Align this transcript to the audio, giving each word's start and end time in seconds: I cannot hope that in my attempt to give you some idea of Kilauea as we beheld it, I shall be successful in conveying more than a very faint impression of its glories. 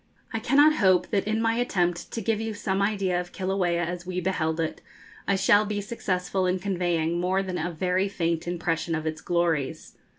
I 0.33 0.39
cannot 0.39 0.77
hope 0.77 1.11
that 1.11 1.27
in 1.27 1.39
my 1.39 1.53
attempt 1.57 2.09
to 2.13 2.21
give 2.23 2.41
you 2.41 2.55
some 2.55 2.81
idea 2.81 3.21
of 3.21 3.31
Kilauea 3.31 3.85
as 3.85 4.03
we 4.03 4.19
beheld 4.19 4.59
it, 4.59 4.81
I 5.27 5.35
shall 5.35 5.63
be 5.63 5.79
successful 5.79 6.47
in 6.47 6.57
conveying 6.57 7.19
more 7.19 7.43
than 7.43 7.59
a 7.59 7.69
very 7.69 8.09
faint 8.09 8.47
impression 8.47 8.95
of 8.95 9.05
its 9.05 9.21
glories. 9.21 9.95